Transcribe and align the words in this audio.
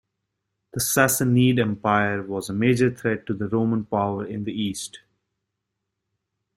The 0.73 0.79
Sassanid 0.79 1.59
Empire 1.59 2.23
was 2.23 2.49
a 2.49 2.53
major 2.53 2.89
threat 2.89 3.27
to 3.27 3.35
the 3.35 3.47
Roman 3.47 3.85
power 3.85 4.25
in 4.25 4.45
the 4.45 4.51
East. 4.51 5.01